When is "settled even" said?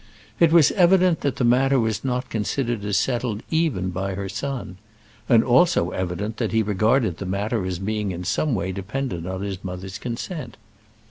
2.97-3.91